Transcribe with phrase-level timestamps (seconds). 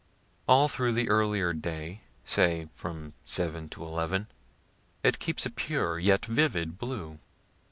[0.47, 4.25] All through the earlier day (say from 7 to 11)
[5.03, 7.19] it keeps a pure, yet vivid blue.